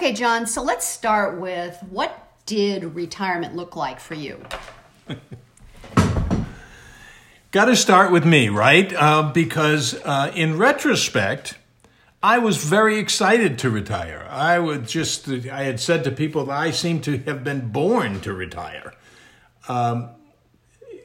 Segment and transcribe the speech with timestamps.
[0.00, 4.42] Okay, John, so let's start with what did retirement look like for you?
[7.50, 8.90] Got to start with me, right?
[8.94, 11.58] Uh, because uh, in retrospect,
[12.22, 14.26] I was very excited to retire.
[14.30, 18.22] I would just, I had said to people that I seem to have been born
[18.22, 18.94] to retire.
[19.68, 20.08] Um,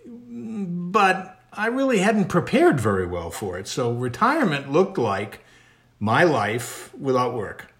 [0.07, 3.68] but I really hadn't prepared very well for it.
[3.68, 5.41] So retirement looked like
[6.00, 7.75] my life without work.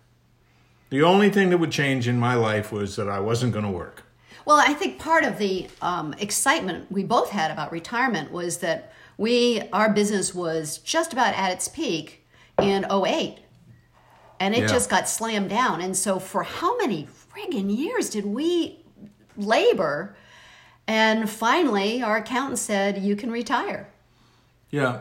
[0.96, 3.70] The only thing that would change in my life was that I wasn't going to
[3.72, 4.04] work.
[4.46, 8.94] Well, I think part of the um, excitement we both had about retirement was that
[9.18, 12.26] we our business was just about at its peak
[12.62, 13.40] in 08
[14.40, 14.68] and it Yeah.
[14.68, 18.80] just got slammed down and so for how many friggin years did we
[19.36, 20.16] labor
[20.88, 23.90] and finally our accountant said you can retire
[24.72, 25.00] Yeah,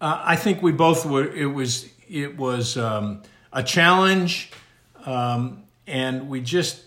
[0.00, 1.26] uh, I think we both were.
[1.44, 3.22] It was it was um,
[3.52, 4.50] a challenge,
[5.06, 6.82] um, and we just.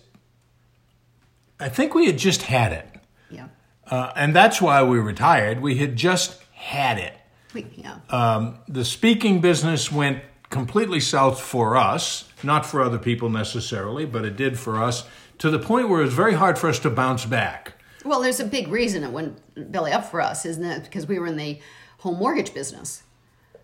[1.59, 2.87] I think we had just had it,
[3.29, 3.47] yeah
[3.89, 5.61] uh, and that's why we retired.
[5.61, 7.13] We had just had it.
[7.77, 14.05] yeah Um, the speaking business went completely south for us, not for other people necessarily,
[14.05, 15.05] but it did for us
[15.39, 17.73] to the point where it was very hard for us to bounce back.
[18.05, 19.37] well there's a big reason it went
[19.71, 21.59] belly up for us isn't it because we were in the
[21.99, 23.03] home mortgage business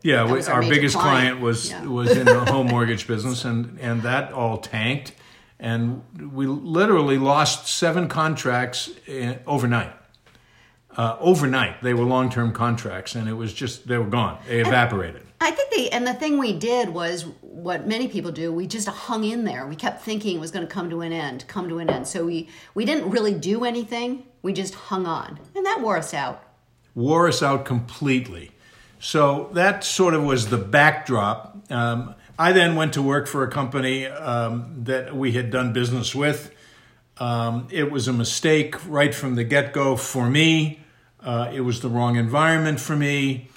[0.03, 1.37] Yeah, we, our our, biggest client.
[1.37, 1.85] client, was Yeah.
[1.85, 5.13] was in the home mortgage business, and and that all tanked,
[5.59, 9.93] and we literally lost seven contracts eh, overnight.
[10.97, 14.37] Uh, overnight, they were long term contracts, and it was just they were gone.
[14.47, 15.23] They evaporated.
[15.39, 18.51] I think the and the thing we did was what many people do.
[18.51, 19.65] We just hung in there.
[19.67, 22.07] We kept thinking it was going to come to an end, come to an end.
[22.07, 24.25] So we we didn't really do anything.
[24.41, 26.43] We just hung on, and that wore us out.
[26.95, 28.51] wore us out completely.
[29.03, 31.57] So that sort of was the backdrop.
[31.71, 36.13] Um, I then went to work for a company um, that we had done business
[36.13, 36.53] with.
[37.17, 40.81] Um, it was a mistake right from the get go for me.
[41.19, 43.49] Uh, it was the wrong environment for me.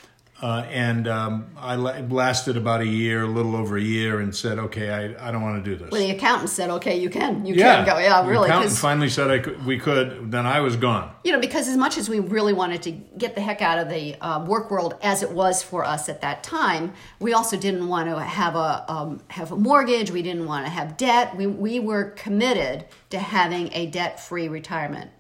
[0.43, 4.35] Uh, and um, I la- lasted about a year, a little over a year, and
[4.35, 5.91] said, okay, I, I don't want to do this.
[5.93, 9.09] Well, the accountant said, "Okay, you can, you can go." Yeah, The really, accountant finally
[9.09, 10.33] said I could, we could.
[10.33, 11.15] Then I was gone.
[11.23, 13.89] you know, because as much as we really wanted to get the heck out of
[13.89, 17.87] the uh, work world as it was for us at that time, we also didn't
[17.89, 20.11] want to have a um, have a mortgage.
[20.11, 21.37] We didn't want to have debt.
[21.37, 25.13] We we were committed to having a debt free retirement,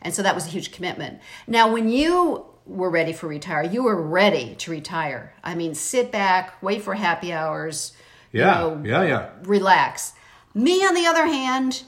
[0.00, 1.18] and so that was a huge commitment.
[1.48, 5.34] Now, when you were ready for retire, you were ready to retire.
[5.42, 7.92] I mean, sit back, wait for happy hours.
[8.32, 9.30] you Yeah, know, yeah, yeah.
[9.42, 10.12] relax.
[10.54, 11.82] Me, on the other hand,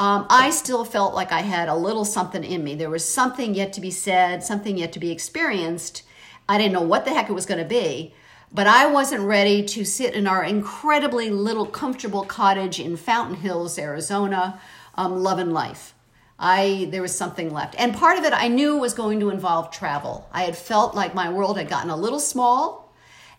[0.00, 2.74] um, I still felt like I had a little something in me.
[2.76, 6.04] There was something yet to be said, something yet to be experienced.
[6.48, 8.14] I didn't know what the heck it was going to be,
[8.52, 13.78] but I wasn't ready to sit in our incredibly little comfortable cottage in Fountain Hills,
[13.78, 14.60] Arizona,
[14.94, 15.94] um, loving life.
[16.38, 19.70] I there was something left, and part of it I knew was going to involve
[19.70, 20.28] travel.
[20.32, 22.92] I had felt like my world had gotten a little small,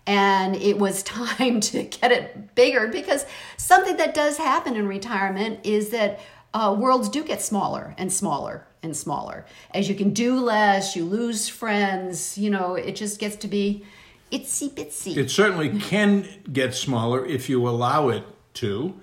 [0.06, 3.26] and it was time to get it bigger because
[3.58, 6.20] something that does happen in retirement is that
[6.54, 11.04] uh, worlds do get smaller and smaller and smaller as you can do less you
[11.04, 13.84] lose friends you know it just gets to be
[14.32, 18.24] itsy bitsy It certainly can get smaller if you allow it
[18.56, 18.96] to.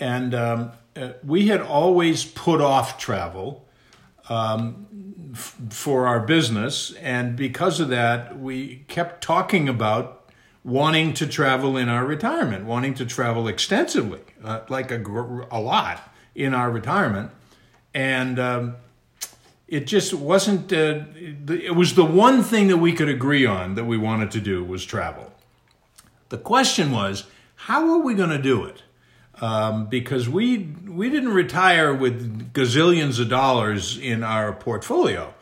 [0.00, 3.66] And um, uh, we had always put off travel
[4.28, 4.86] um,
[5.32, 6.92] f- for our business.
[6.94, 10.30] And because of that, we kept talking about
[10.64, 15.60] wanting to travel in our retirement, wanting to travel extensively, uh, like a, gr- a
[15.60, 17.30] lot in our retirement.
[17.94, 18.76] And um,
[19.66, 21.04] it just wasn't, uh,
[21.48, 24.64] it was the one thing that we could agree on that we wanted to do
[24.64, 25.32] was travel.
[26.28, 28.82] The question was, how are we going to do it?
[29.40, 35.32] Um, because we we didn't retire with gazillions of dollars in our portfolio.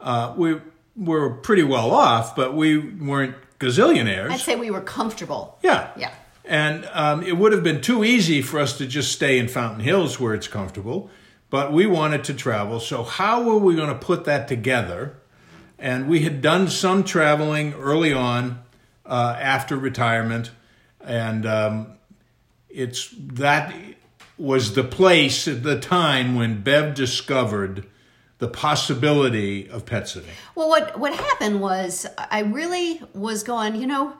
[0.00, 0.60] Uh, we
[0.96, 4.30] were pretty well off, but we weren't gazillionaires.
[4.30, 5.90] i'd say we were comfortable Yeah.
[5.96, 6.10] Yeah.
[6.44, 9.80] And um, it would have been too easy for us to just stay in Fountain
[9.80, 11.08] Hills where it's comfortable,
[11.50, 12.80] but we wanted to travel.
[12.80, 15.14] So, how were we going to put that together?
[15.78, 18.60] And we had done some traveling early on
[19.06, 20.50] uh, after retirement,
[21.00, 21.92] and um,
[22.72, 23.74] it's that
[24.38, 27.86] was the place at the time when Bev discovered
[28.38, 30.30] the possibility of pet sitting.
[30.54, 33.76] Well, what what happened was I really was going.
[33.76, 34.14] You know,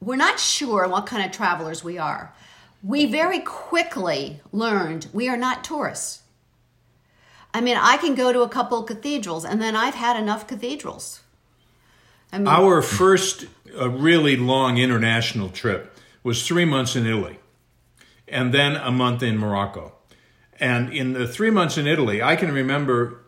[0.00, 2.34] we're not sure what kind of travelers we are.
[2.82, 6.22] We very quickly learned we are not tourists.
[7.54, 10.46] I mean, I can go to a couple of cathedrals, and then I've had enough
[10.46, 11.22] cathedrals.
[12.32, 13.46] I mean, Our first
[13.78, 17.38] uh, really long international trip was three months in Italy.
[18.28, 19.92] And then a month in Morocco.
[20.58, 23.20] And in the three months in Italy, I can remember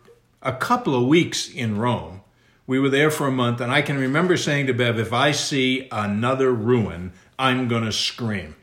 [0.42, 2.22] a couple of weeks in Rome.
[2.66, 5.32] We were there for a month, and I can remember saying to Bev, if I
[5.32, 8.56] see another ruin, I'm going to scream.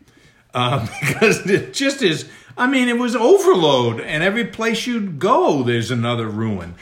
[0.54, 5.64] Uh, because it just is, I mean, it was overload, and every place you'd go,
[5.64, 6.76] there's another ruin.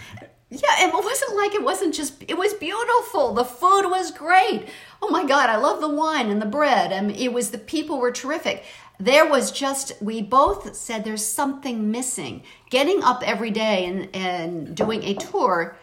[0.54, 3.34] Yeah, it wasn't like it wasn't just, it was beautiful.
[3.34, 4.68] The food was great.
[5.02, 6.92] Oh my God, I love the wine and the bread.
[7.06, 8.64] Mean, it was, the people were terrific.
[9.00, 12.44] There was just, we both said there's something missing.
[12.70, 15.76] Getting up every day and, and doing a tour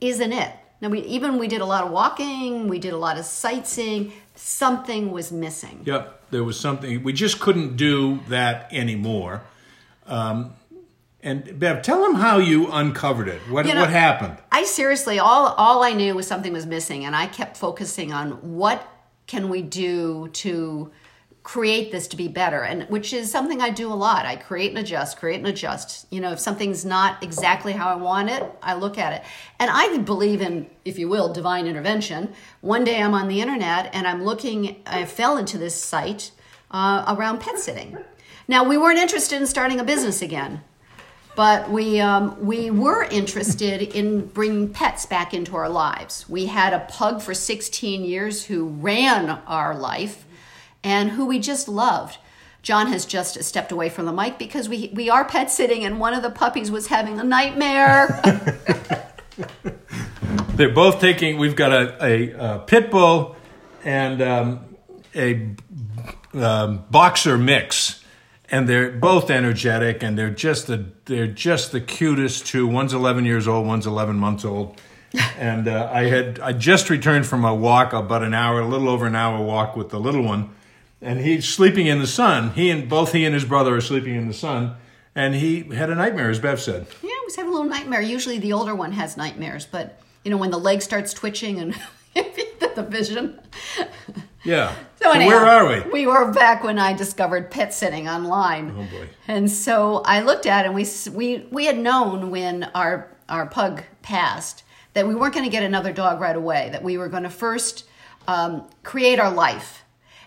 [0.00, 0.52] isn't it.
[0.82, 4.12] Now, we, even we did a lot of walking, we did a lot of sightseeing,
[4.34, 5.80] something was missing.
[5.84, 9.42] Yep, there was something, we just couldn't do that anymore.
[10.06, 10.52] Um,
[11.28, 13.40] and Bev, tell them how you uncovered it.
[13.50, 14.38] What, You know, what happened?
[14.50, 18.56] I seriously, all all I knew was something was missing, and I kept focusing on
[18.56, 18.88] what
[19.26, 20.90] can we do to
[21.42, 24.24] create this to be better, and which is something I do a lot.
[24.24, 26.06] I create and adjust, create and adjust.
[26.10, 29.22] You know, if something's not exactly how I want it, I look at it,
[29.58, 32.32] and I believe in, if you will, divine intervention.
[32.62, 34.82] One day I'm on the internet and I'm looking.
[34.86, 36.30] I fell into this site
[36.70, 37.98] uh, around pet sitting.
[38.46, 40.62] Now we weren't interested in starting a business again
[41.38, 46.28] but we um, we were interested in bringing pets back into our lives.
[46.28, 50.26] We had a pug for 16 years who ran our life,
[50.82, 52.18] and who we just loved.
[52.62, 56.00] John has just stepped away from the mic because we we are pet sitting, and
[56.00, 58.20] one of the puppies was having a nightmare.
[60.56, 61.38] They're both taking.
[61.38, 63.36] We've got a, a, a pit bull
[63.84, 64.76] and um,
[65.14, 65.54] a
[66.34, 68.02] um, boxer mix,
[68.50, 72.66] and they're both energetic, and they're just the they're just the cutest two.
[72.66, 74.80] One's eleven years old, one's eleven months old.
[75.38, 78.88] and uh, I had I just returned from a walk, about an hour, a little
[78.88, 80.50] over an hour walk with the little one,
[81.00, 82.50] and he's sleeping in the sun.
[82.50, 84.76] He and both he and his brother are sleeping in the sun,
[85.14, 86.86] and he had a nightmare, as Bev said.
[87.02, 88.00] yeah, was having a little nightmare.
[88.00, 91.74] Usually the older one has nightmares, but you know when the leg starts twitching and
[92.78, 93.40] the vision.
[94.44, 94.74] Yeah.
[94.98, 95.90] So, anyhow, where are we?
[95.92, 98.74] We were back when I discovered pet sitting online.
[98.76, 99.08] Oh, boy.
[99.28, 103.46] And so I looked at it and we we we had known when our our
[103.46, 104.64] pug passed
[104.94, 106.70] that we weren't going to get another dog right away.
[106.72, 107.84] That we were going to first
[108.26, 109.84] um, create our life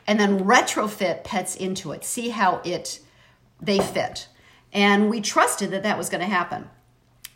[0.07, 2.05] and then retrofit pets into it.
[2.05, 3.01] See how it
[3.61, 4.29] they fit.
[4.71, 6.69] And we trusted that that was going to happen.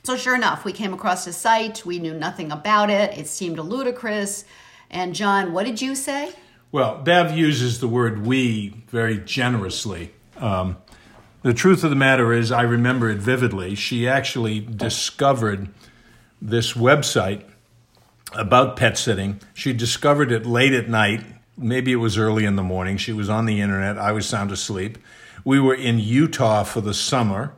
[0.06, 1.86] So sure enough, we came across a site.
[1.86, 3.18] We knew nothing about it.
[3.18, 4.46] It seemed ludicrous.
[4.90, 6.34] And John, what did you say?
[6.72, 10.14] Well, Bev uses the word we very generously.
[10.38, 10.78] Um,
[11.42, 13.76] the truth of the matter is, I remember it vividly.
[13.76, 15.70] She actually discovered
[16.42, 17.44] this website
[18.34, 19.40] about pet sitting.
[19.54, 21.24] She discovered it late at night.
[21.58, 22.98] Maybe it was early in the morning.
[22.98, 23.98] She was on the internet.
[23.98, 24.98] I was sound asleep.
[25.44, 27.54] We were in Utah for the summer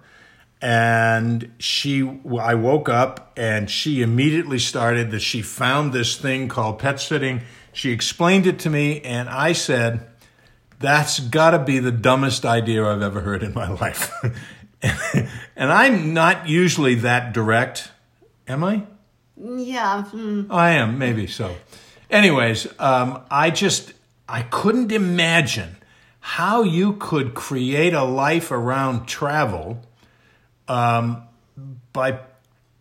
[0.62, 6.80] and she i woke up and she immediately started that she found this thing called
[6.80, 7.42] pet sitting
[7.74, 10.08] she explained it to me and i said
[10.80, 14.12] that's got to be the dumbest idea i've ever heard in my life
[15.56, 17.92] and i'm not usually that direct
[18.48, 18.82] am i
[19.38, 20.04] Yeah.
[20.06, 20.46] hmm.
[20.52, 21.56] i am maybe so
[22.10, 23.94] anyways um, i just
[24.28, 25.76] i couldn't imagine
[26.20, 29.84] how you could create a life around travel
[30.68, 31.24] Um,
[31.94, 32.20] by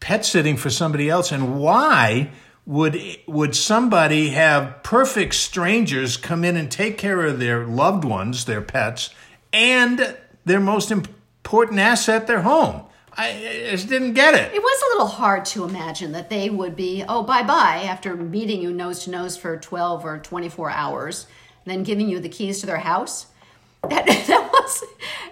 [0.00, 1.33] pet sitting for somebody else?
[1.33, 2.31] And why
[2.64, 8.45] would would somebody have perfect strangers come in and take care of their loved ones
[8.45, 9.11] their pets
[9.52, 12.83] and their most important asset their home?
[13.19, 14.52] I, I just didn't get it.
[14.52, 18.14] It was a little hard to imagine that they would be, oh, bye bye, after
[18.14, 21.26] meeting you nose to nose for 12 or 24 hours,
[21.64, 23.26] then giving you the keys to their house.
[23.88, 24.46] That, that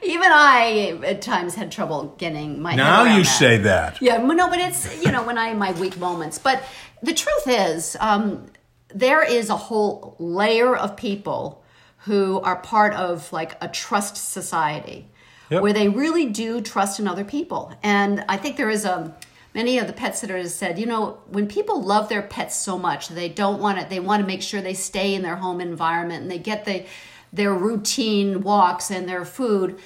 [0.03, 3.39] even I at times had trouble getting my now you that.
[3.39, 6.39] say that Yeah, no, but it's you know when I my weak moments.
[6.39, 6.63] But
[7.03, 8.47] the truth is, um,
[8.89, 11.63] there is a whole layer of people
[11.99, 15.09] who are part of like a trust society,
[15.51, 15.63] Yep.
[15.63, 17.73] where they really do trust in other people.
[17.83, 19.15] And I think there is a
[19.55, 23.09] many of the pet sitters said, you know, when people love their pets so much,
[23.09, 23.89] they don't want it.
[23.89, 26.85] They want to make sure they stay in their home environment and they get the
[27.35, 29.79] their routine walks and their food.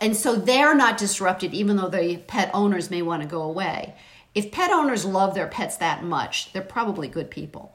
[0.00, 3.94] And so they're not disrupted, even though the pet owners may want to go away.
[4.34, 7.74] If pet owners love their pets that much, they're probably good people.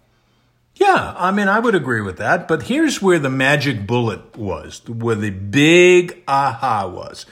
[0.75, 2.47] Yeah, I mean, I would agree with that.
[2.47, 7.25] But here's where the magic bullet was, where the big aha was.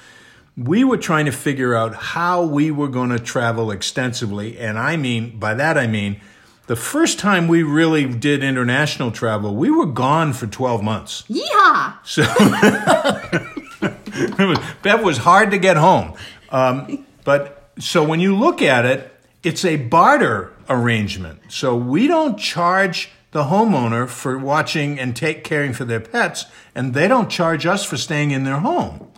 [0.57, 4.57] We were trying to figure out how we were going to travel extensively.
[4.57, 6.21] And I mean, by that I mean,
[6.67, 11.23] the first time we really did international travel, we were gone for 12 months.
[11.29, 11.93] Yeehaw!
[12.03, 12.23] So,
[14.81, 16.13] Bev was hard to get home.
[16.49, 19.11] Um, but so when you look at it,
[19.43, 21.39] it's a barter arrangement.
[21.49, 26.93] So we don't charge the homeowner for watching and take caring for their pets, and
[26.93, 29.11] they don't charge us for staying in their home.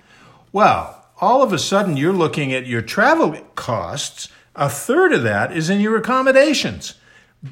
[0.51, 4.29] Well, all of a sudden you're looking at your travel costs.
[4.55, 6.95] A third of that is in your accommodations.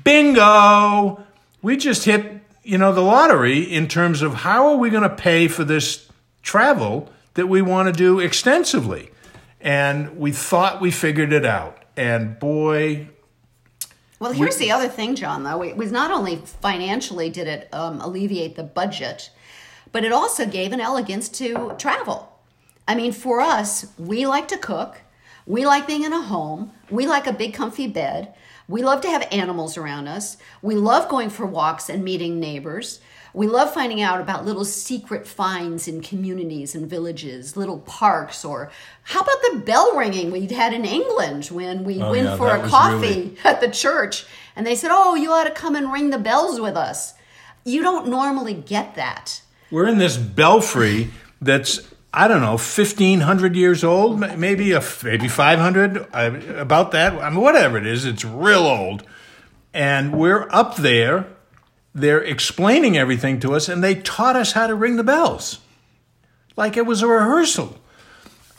[0.04, 1.24] Bingo!
[1.62, 5.16] We just hit, you know, the lottery in terms of how are we going to
[5.16, 6.10] pay for this
[6.42, 9.12] travel that we want to do extensively.
[9.62, 11.84] And we thought we figured it out.
[11.98, 13.08] And boy,
[14.20, 15.44] Well, here's the other thing, John.
[15.44, 19.32] Though it was not only financially did it um, alleviate the budget,
[19.92, 22.32] but it also gave an elegance to travel.
[22.88, 25.02] I mean, for us, we like to cook.
[25.48, 26.72] We like being in a home.
[26.90, 28.34] We like a big, comfy bed.
[28.68, 30.38] We love to have animals around us.
[30.62, 33.00] We love going for walks and meeting neighbors.
[33.34, 38.72] We love finding out about little secret finds in communities and villages, little parks, or
[39.04, 42.56] how about the bell ringing we had in England when we Oh, went yeah, for
[42.56, 45.92] a coffee really- at the church and they said, Oh, you ought to come and
[45.92, 47.14] ring the bells with us.
[47.66, 49.42] You don't normally get that.
[49.70, 51.10] we're in this belfry
[51.42, 51.82] that's
[52.18, 57.14] I don't know, 1500 years old, maybe a maybe 500 uh, about that.
[57.14, 59.04] I mean whatever it is, it's real old.
[59.74, 61.28] And we're up there.
[61.94, 65.60] They're explaining everything to us and they taught us how to ring the bells.
[66.56, 67.78] Like it was a rehearsal.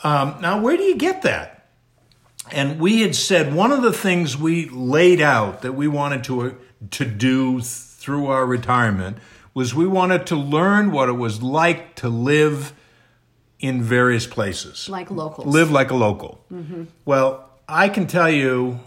[0.03, 1.67] Um, now where do you get that?
[2.51, 6.57] And we had said one of the things we laid out that we wanted to
[6.91, 9.17] to do through our retirement
[9.55, 12.71] was we wanted to learn what it was like to live
[13.59, 14.87] in various places.
[14.89, 15.47] Like locals.
[15.47, 16.43] Live like a local.
[17.05, 18.79] Well, I can tell you,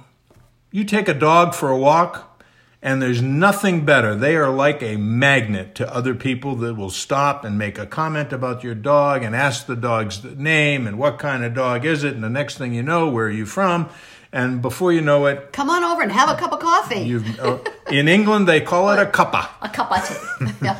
[0.71, 2.43] you take a dog for a walk,
[2.83, 4.15] and there's nothing better.
[4.15, 8.33] They are like a magnet to other people that will stop and make a comment
[8.33, 12.15] about your dog and ask the dog's name and what kind of dog is it.
[12.15, 13.91] And the next thing you know, where are you from?
[14.33, 17.01] And before you know it, Come on over and have a cup of coffee.
[17.01, 17.59] you've, uh,
[17.91, 19.49] in England they call it a cuppa.
[19.61, 20.71] a cup of tea.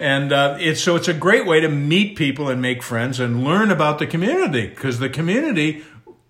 [0.00, 3.42] And uh, it's so it's a great way to meet people and make friends and
[3.44, 5.82] learn about the community because the community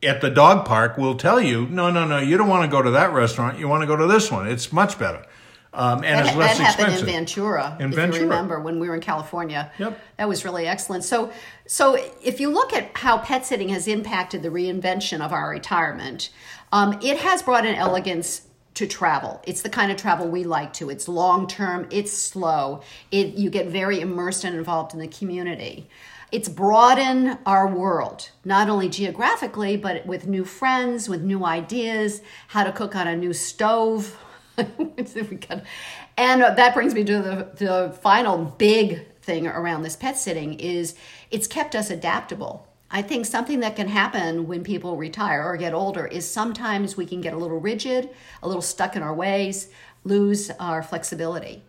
[0.03, 2.81] at the dog park will tell you, no, no, no, you don't want to go
[2.83, 3.59] to that restaurant.
[3.59, 4.47] You want to go to this one.
[4.49, 5.27] It's much better,
[5.75, 7.09] um, and That, it's less that happened expensive.
[7.09, 8.23] in Ventura, In if Ventura.
[8.23, 9.71] you remember, when we were in California.
[9.79, 10.01] Yep.
[10.17, 11.05] That was really excellent.
[11.05, 11.31] So,
[11.67, 16.31] so if you look at how pet sitting has impacted the reinvention of our retirement,
[16.73, 18.43] um, it has brought an elegance
[18.79, 19.43] to travel.
[19.45, 20.89] It's the kind of travel we like to.
[20.89, 21.89] It's long term.
[21.91, 22.83] It's slow.
[23.11, 25.89] It you get very immersed and involved in the community.
[26.31, 32.63] It's broadened our world, not only geographically, but with new friends, with new ideas, how
[32.63, 34.17] to cook on a new stove.
[34.57, 40.95] and that brings me to the, the final big thing around this pet sitting is
[41.33, 42.68] it's kept us adaptable.
[42.91, 47.05] I think something that can happen when people retire or get older is sometimes we
[47.05, 48.09] can get a little rigid,
[48.43, 49.69] a little stuck in our ways,
[50.05, 51.63] lose our flexibility.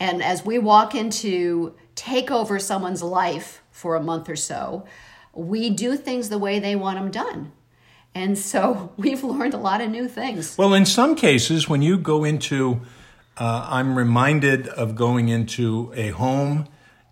[0.00, 4.84] And as we walk into take over someone's life for a month or so,
[5.32, 7.52] we do things the way they want them done.
[8.14, 10.58] And so we've learned a lot of new things.
[10.58, 12.80] Well, in some cases, when you go into,
[13.36, 16.66] uh, I'm reminded of going into a home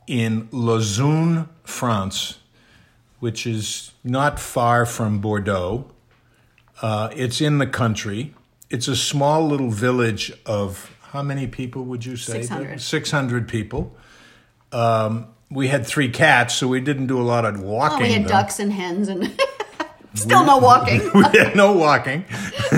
[0.09, 2.39] in Lausanne, France,
[3.23, 5.85] which is not far from Bordeaux.
[6.81, 8.35] Uh, it's in the country.
[8.69, 12.43] It's a small little village of how many people would you say?
[12.43, 12.81] 600.
[12.81, 13.95] 600 people.
[14.73, 17.99] Um, we had three cats, so we didn't do a lot of walking.
[17.99, 18.29] Oh, we had though.
[18.29, 19.33] ducks and hens and
[20.15, 21.09] still no walking.
[21.15, 22.25] we had no walking,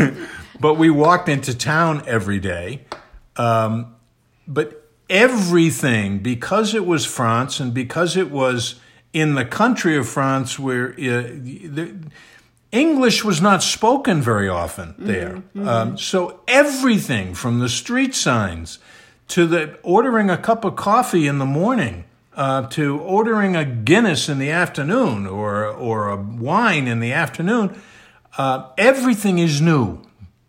[0.61, 2.85] but we walked into town every day.
[3.37, 3.97] Um,
[4.47, 8.79] but everything, because it was France and because it was
[9.15, 11.95] in the country of France where uh, the,
[12.73, 15.43] English was not spoken very often there.
[15.57, 18.81] Um, so everything from the street signs
[19.29, 22.05] to the ordering a cup of coffee in the morning
[22.37, 27.81] uh, to ordering a Guinness in the afternoon or or a wine in the afternoon,
[28.37, 30.01] uh, everything is new.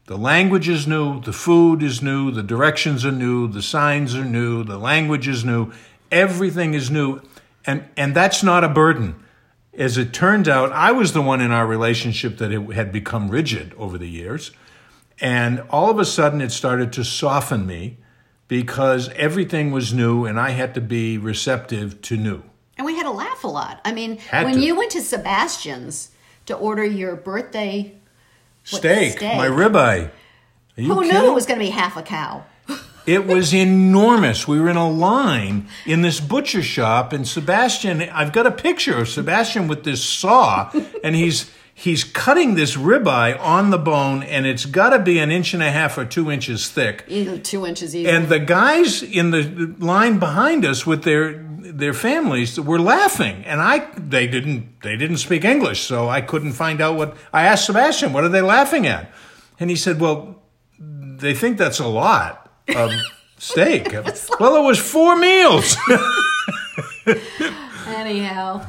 [0.07, 4.25] The language is new, the food is new, the directions are new, the signs are
[4.25, 5.71] new, the language is new,
[6.11, 7.21] everything is new,
[7.65, 9.15] and and that's not a burden.
[9.77, 13.29] As it turned out, I was the one in our relationship that it had become
[13.29, 14.51] rigid over the years,
[15.19, 17.97] and all of a sudden it started to soften me
[18.47, 22.43] because everything was new and I had to be receptive to new.
[22.77, 23.81] And we had to laugh a lot.
[23.83, 24.59] I mean, Had when to.
[24.59, 26.11] you went to Sebastian's
[26.45, 27.95] to order your birthday,
[28.69, 29.37] What, Steak, steak?
[29.37, 30.11] my ribeye.
[30.75, 31.09] Who kidding?
[31.21, 32.45] knew it was going to be half a cow?
[33.05, 34.47] It was enormous.
[34.47, 38.97] We were in a line in this butcher shop, and Sebastian, I've got a picture
[38.97, 40.71] of Sebastian with this saw,
[41.03, 45.29] and he's he's cutting this ribeye on the bone, and it's got to be an
[45.29, 47.05] inch and a half or two inches thick.
[47.43, 48.09] Two inches easy.
[48.09, 53.61] And the guys in the line behind us with their their families were laughing, and
[53.61, 57.65] I they didn't they didn't speak English, so I couldn't find out what I asked
[57.65, 59.11] Sebastian, what are they laughing at?
[59.59, 60.41] And he said, well,
[60.79, 62.44] they think that's a lot
[62.75, 62.91] of
[63.37, 63.91] steak.
[64.39, 65.75] well, it was four meals.
[67.87, 68.65] Anyhow.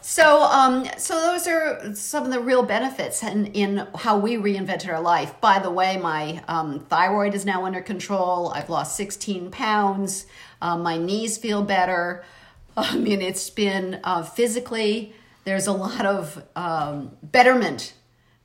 [0.00, 4.88] So, um, so those are some of the real benefits in, in how we reinvented
[4.88, 5.38] our life.
[5.40, 8.50] By the way, my um, thyroid is now under control.
[8.54, 10.26] I've lost 16 pounds.
[10.62, 12.24] Um, my knees feel better.
[12.76, 15.12] I mean, it's been uh, physically,
[15.44, 17.94] there's a lot of um, betterment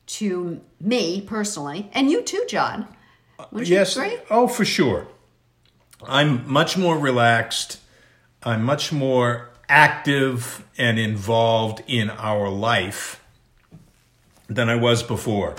[0.06, 2.88] to me personally, and you too, John.
[3.52, 3.98] Wouldn't yes.
[4.30, 5.08] Oh, for sure.
[6.06, 7.80] I'm much more relaxed.
[8.44, 13.24] I'm much more active and involved in our life
[14.48, 15.56] than I was before.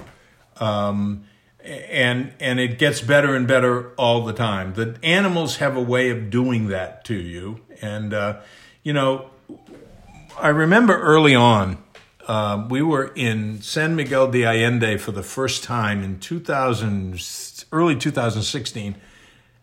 [0.57, 1.25] Um,
[1.65, 4.75] and and it gets better and better all the time.
[4.75, 8.41] The animals have a way of doing that to you, and uh,
[8.83, 9.31] you know,
[10.39, 11.79] I remember early on,
[12.29, 17.19] uh, we were in San Miguel de Allende for the first time in 2000,
[17.73, 18.97] early 2016,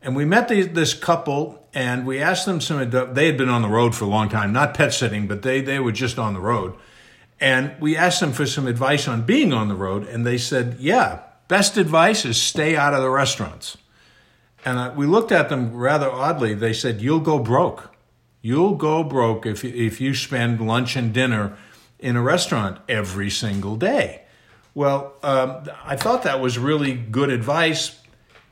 [0.02, 2.90] and we met this couple, and we asked them some.
[2.90, 5.62] They had been on the road for a long time, not pet sitting, but they
[5.62, 6.74] they were just on the road,
[7.40, 10.78] and we asked them for some advice on being on the road, and they said,
[10.80, 13.78] "Yeah, best advice is stay out of the restaurants."
[14.66, 16.56] And uh, we looked at them rather oddly.
[16.56, 17.94] They said, "You'll go broke.
[18.42, 21.58] You'll go broke if if you spend lunch and dinner
[22.00, 24.24] in a restaurant every single day."
[24.74, 27.98] Well, um, I thought that was really good advice.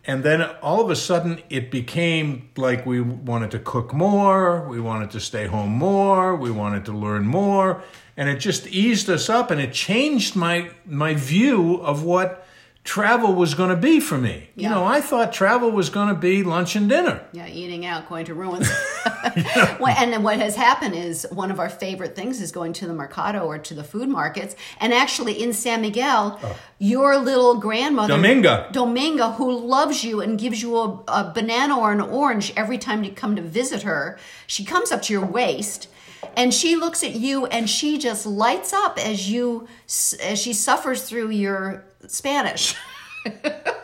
[0.05, 4.79] And then all of a sudden, it became like we wanted to cook more, we
[4.79, 7.83] wanted to stay home more, we wanted to learn more,
[8.17, 12.47] and it just eased us up, and it changed my my view of what
[12.83, 14.49] travel was going to be for me.
[14.55, 17.23] You know, I thought travel was going to be lunch and dinner.
[17.31, 18.69] Yeah, eating out, going to ruins.
[19.79, 22.87] Well, and then what has happened is one of our favorite things is going to
[22.87, 24.55] the mercado or to the food markets.
[24.79, 26.57] And actually, in San Miguel, oh.
[26.79, 28.71] your little grandmother, Dominga.
[28.71, 33.03] Dominga, who loves you and gives you a, a banana or an orange every time
[33.03, 35.87] you come to visit her, she comes up to your waist.
[36.35, 41.03] And she looks at you and she just lights up as you as she suffers
[41.03, 42.75] through your Spanish.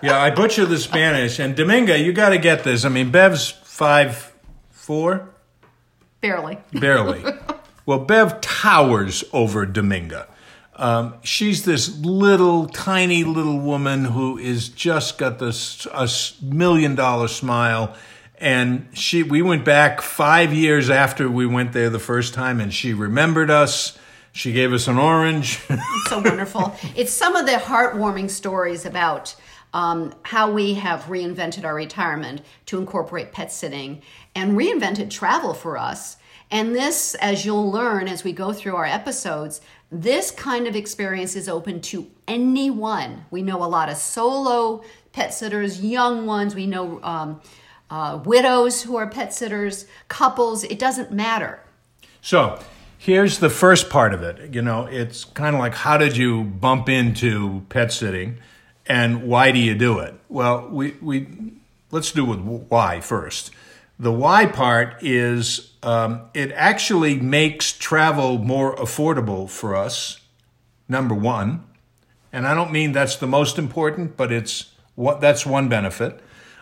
[0.02, 2.86] Yeah, I butcher the Spanish, and Dominga, you got to get this.
[2.86, 4.34] I mean, Bev's five
[4.70, 5.30] four.
[6.22, 6.60] Barely.
[6.74, 7.24] Barely.
[7.88, 10.28] well, Bev towers over Dominga.
[10.76, 16.08] Um, she's this little, tiny little woman who is just got this a
[16.44, 17.96] million dollar smile.
[18.38, 22.72] And she, we went back five years after we went there the first time, and
[22.74, 23.98] she remembered us.
[24.36, 25.62] She gave us an orange.
[25.70, 26.76] it's so wonderful.
[26.94, 29.34] It's some of the heartwarming stories about
[29.74, 34.02] um, how we have reinvented our retirement to incorporate pet sitting
[34.36, 36.18] and reinvented travel for us.
[36.52, 41.38] And this, as you'll learn as we go through our episodes, this kind of experience
[41.38, 43.24] is open to anyone.
[43.32, 46.54] We know a lot of solo pet sitters, young ones.
[46.54, 47.40] We know um,
[47.90, 50.66] uh, widows who are pet sitters, couples.
[50.66, 51.62] It doesn't matter.
[52.20, 52.60] So
[52.98, 54.54] here's the first part of it.
[54.54, 58.38] You know, it's kind of like how did you bump into pet sitting
[58.86, 60.14] and why do you do it?
[60.30, 61.28] Well, we, we
[61.92, 63.52] let's do with why first.
[63.98, 70.20] The why part is um, it actually makes travel more affordable for us,
[70.90, 71.64] number one.
[72.34, 76.20] And I don't mean that's the most important, but it's what that's one benefit.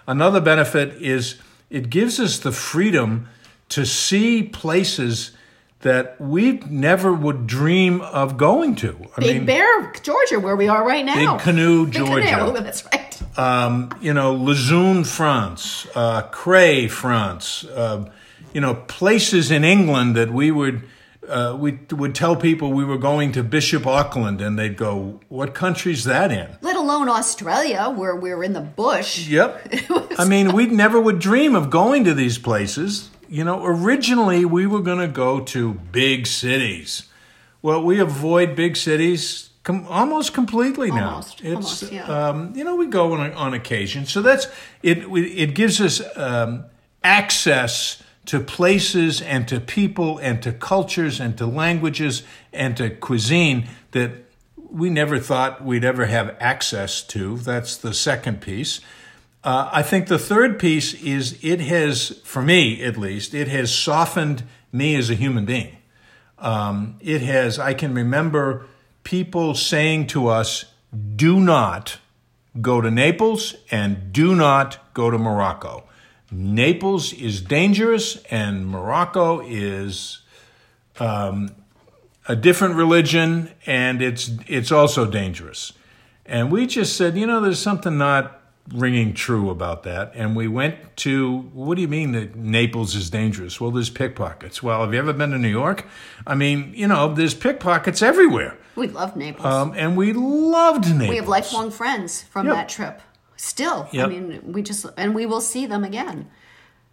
[0.08, 3.28] Another benefit is it gives us the freedom
[3.70, 5.32] to see places
[5.84, 8.98] that we never would dream of going to.
[9.16, 11.36] I Big Bear, Georgia, where we are right now.
[11.36, 12.28] Big Canoe, Big Georgia.
[12.28, 13.38] Canoe, that's right.
[13.38, 18.10] um, you know, Lejeune, France, uh, Cray, France, uh,
[18.54, 20.84] you know, places in England that we would
[21.28, 25.54] uh, we would tell people we were going to Bishop Auckland, and they'd go, "What
[25.54, 29.28] country's that in?" Let alone Australia, where we're in the bush.
[29.28, 29.74] Yep.
[30.18, 33.10] I mean, we never would dream of going to these places.
[33.34, 37.10] You know, originally we were going to go to big cities.
[37.64, 41.10] Well, we avoid big cities com- almost completely now.
[41.10, 42.06] Almost, It's, almost, yeah.
[42.06, 44.06] um, you know, we go on, on occasion.
[44.06, 44.46] So that's
[44.84, 45.00] it.
[45.00, 46.66] It gives us um,
[47.04, 52.22] access to places and to people and to cultures and to languages
[52.54, 54.12] and to cuisine that
[54.56, 57.38] we never thought we'd ever have access to.
[57.38, 58.80] That's the second piece.
[59.44, 63.74] Uh, I think the third piece is it has, for me at least, it has
[63.74, 65.78] softened me as a human being.
[66.40, 68.66] Um, it has, I can remember
[69.04, 70.66] people saying to us,
[71.16, 71.98] do not
[72.62, 75.84] go to Naples and do not go to Morocco.
[76.32, 80.22] Naples is dangerous and Morocco is
[81.00, 81.50] um,
[82.28, 85.74] a different religion and it's it's also dangerous.
[86.26, 90.12] And we just said, you know, there's something not ringing true about that.
[90.16, 93.60] And we went to, what do you mean that Naples is dangerous?
[93.60, 94.64] Well, there's pickpockets.
[94.64, 95.86] Well, have you ever been to New York?
[96.26, 98.58] I mean, you know, there's pickpockets everywhere.
[98.76, 99.46] We loved Naples.
[99.46, 101.10] Um, and we loved Naples.
[101.10, 102.56] we have lifelong friends from Yep.
[102.56, 103.02] that trip.
[103.36, 106.30] Still, I mean, we just and we will see them again.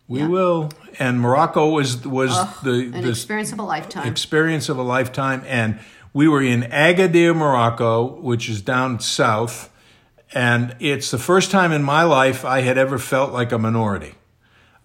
[0.08, 0.70] We will.
[0.98, 2.30] And Morocco was was
[2.64, 4.08] the An the experience of a lifetime.
[4.08, 5.44] experience of a lifetime.
[5.46, 5.78] And
[6.12, 9.70] we were in Agadir, Morocco, which is down south.
[10.32, 14.14] And it's the first time in my life I had ever felt like a minority.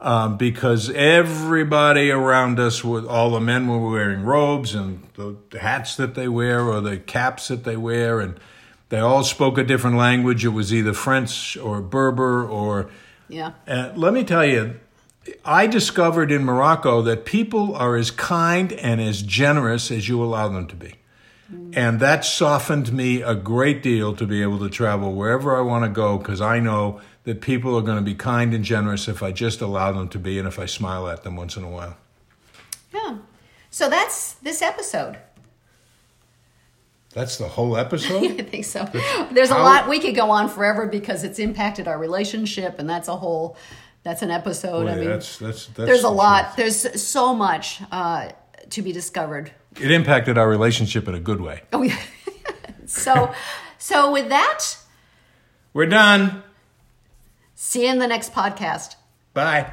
[0.01, 5.59] Um, because everybody around us, with all the men were wearing robes and the, the
[5.59, 8.37] hats that they wear or the caps that they wear, and
[8.89, 10.43] they all spoke a different language.
[10.43, 12.89] It was either French or Berber or
[13.29, 13.53] yeah.
[13.67, 14.79] uh, let me tell you,
[15.43, 20.49] I discovered in Morocco that people are as kind and as generous as you allow
[20.49, 20.95] them to be.
[21.73, 25.83] And that softened me a great deal to be able to travel wherever I want
[25.83, 29.21] to go because I know that people are going to be kind and generous if
[29.21, 31.69] I just allow them to be and if I smile at them once in a
[31.69, 31.97] while.
[32.93, 33.17] Yeah.
[33.69, 35.17] So that's this episode.
[37.13, 38.23] That's the whole episode?
[38.39, 38.83] I think so.
[39.31, 43.07] There's a lot we could go on forever because it's impacted our relationship, and that's
[43.07, 43.55] a whole.
[44.03, 44.87] That's an episode.
[44.87, 46.57] I mean, that's, that's, that's there's a lot.
[46.57, 48.29] There's so much uh,
[48.69, 49.51] to be discovered.
[49.79, 51.61] It impacted our relationship in a good way.
[51.73, 51.99] Oh yeah.
[52.85, 53.33] so,
[53.77, 54.77] so with that,
[55.73, 56.43] We're done.
[57.55, 58.95] see you in the next podcast.
[59.33, 59.71] Bye.